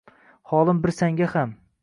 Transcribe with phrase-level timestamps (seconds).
[0.53, 1.55] Holim bir senga ham—